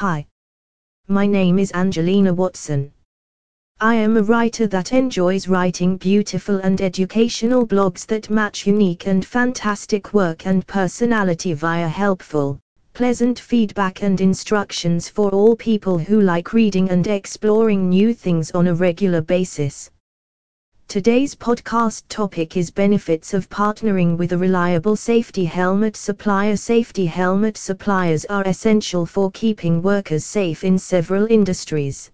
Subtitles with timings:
[0.00, 0.28] Hi.
[1.08, 2.92] My name is Angelina Watson.
[3.80, 9.26] I am a writer that enjoys writing beautiful and educational blogs that match unique and
[9.26, 12.60] fantastic work and personality via helpful,
[12.94, 18.68] pleasant feedback and instructions for all people who like reading and exploring new things on
[18.68, 19.90] a regular basis.
[20.88, 26.56] Today's podcast topic is benefits of partnering with a reliable safety helmet supplier.
[26.56, 32.10] Safety helmet suppliers are essential for keeping workers safe in several industries.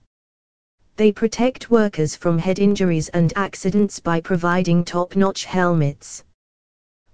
[0.96, 6.24] They protect workers from head injuries and accidents by providing top notch helmets.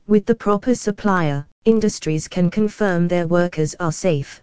[0.07, 4.41] With the proper supplier, industries can confirm their workers are safe.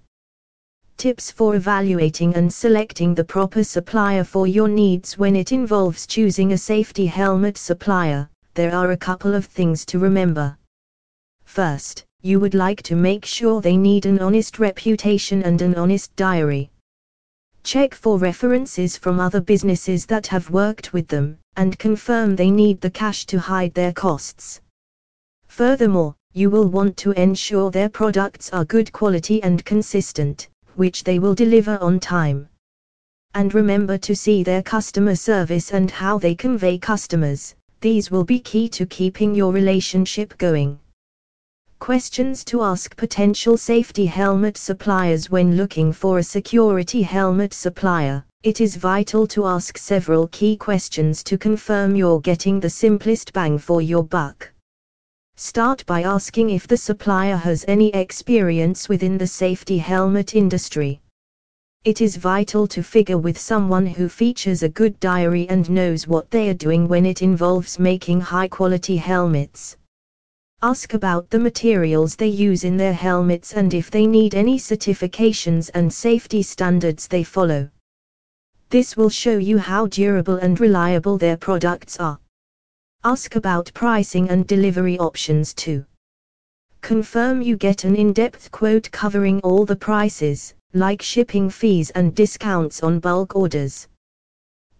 [0.97, 6.53] Tips for evaluating and selecting the proper supplier for your needs when it involves choosing
[6.53, 8.27] a safety helmet supplier.
[8.55, 10.57] There are a couple of things to remember.
[11.45, 16.15] First, you would like to make sure they need an honest reputation and an honest
[16.15, 16.71] diary.
[17.63, 22.81] Check for references from other businesses that have worked with them, and confirm they need
[22.81, 24.61] the cash to hide their costs.
[25.47, 31.19] Furthermore, you will want to ensure their products are good quality and consistent, which they
[31.19, 32.47] will deliver on time.
[33.33, 38.39] And remember to see their customer service and how they convey customers, these will be
[38.39, 40.79] key to keeping your relationship going.
[41.79, 48.23] Questions to ask potential safety helmet suppliers when looking for a security helmet supplier.
[48.43, 53.59] It is vital to ask several key questions to confirm you're getting the simplest bang
[53.59, 54.51] for your buck.
[55.39, 60.99] Start by asking if the supplier has any experience within the safety helmet industry.
[61.83, 66.31] It is vital to figure with someone who features a good diary and knows what
[66.31, 69.77] they are doing when it involves making high quality helmets.
[70.63, 75.69] Ask about the materials they use in their helmets and if they need any certifications
[75.75, 77.69] and safety standards they follow.
[78.69, 82.17] This will show you how durable and reliable their products are.
[83.03, 85.85] Ask about pricing and delivery options too.
[86.81, 92.15] Confirm you get an in depth quote covering all the prices, like shipping fees and
[92.15, 93.87] discounts on bulk orders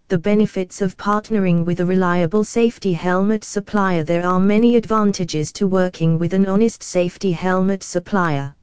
[0.08, 4.02] the benefits of partnering with a reliable safety helmet supplier.
[4.02, 8.54] There are many advantages to working with an honest safety helmet supplier.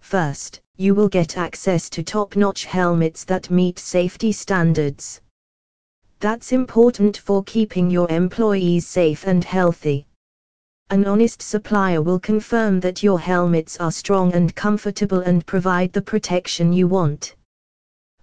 [0.00, 5.20] First, you will get access to top notch helmets that meet safety standards.
[6.20, 10.06] That's important for keeping your employees safe and healthy.
[10.88, 16.00] An honest supplier will confirm that your helmets are strong and comfortable and provide the
[16.00, 17.34] protection you want.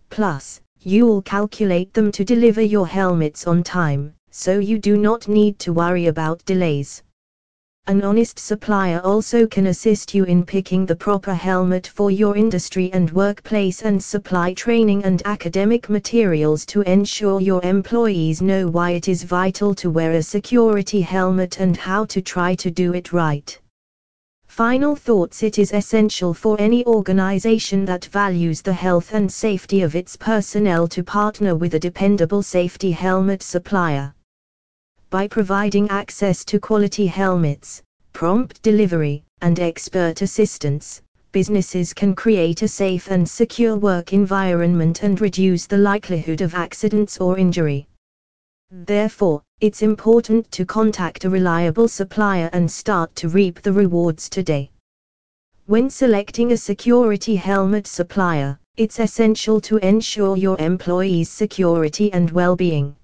[0.10, 5.60] Plus, you'll calculate them to deliver your helmets on time, so you do not need
[5.60, 7.04] to worry about delays.
[7.86, 12.90] An honest supplier also can assist you in picking the proper helmet for your industry
[12.94, 19.10] and workplace and supply training and academic materials to ensure your employees know why it
[19.10, 23.60] is vital to wear a security helmet and how to try to do it right.
[24.48, 29.94] Final thoughts It is essential for any organization that values the health and safety of
[29.94, 34.14] its personnel to partner with a dependable safety helmet supplier.
[35.14, 42.68] By providing access to quality helmets, prompt delivery, and expert assistance, businesses can create a
[42.68, 47.88] safe and secure work environment and reduce the likelihood of accidents or injury.
[48.72, 54.72] Therefore, it's important to contact a reliable supplier and start to reap the rewards today.
[55.68, 62.56] When selecting a security helmet supplier, it's essential to ensure your employees' security and well
[62.56, 62.96] being.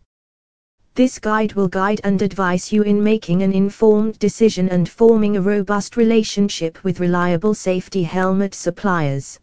[0.99, 5.41] This guide will guide and advise you in making an informed decision and forming a
[5.41, 9.39] robust relationship with reliable safety helmet suppliers.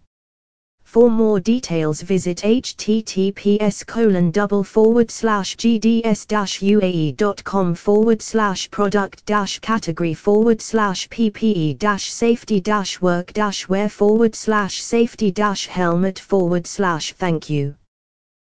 [0.84, 6.27] For more details visit https colon double forward slash gds
[6.69, 13.89] uae.com forward slash product dash category forward slash ppe dash safety dash work dash wear
[13.89, 17.75] forward slash safety dash helmet forward slash thank you.